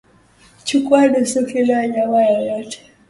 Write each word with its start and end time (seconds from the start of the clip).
Chukua 0.63 1.07
nusu 1.07 1.45
kilo 1.45 1.73
ya 1.73 1.87
nyama 1.87 2.21
yoyote 2.21 2.91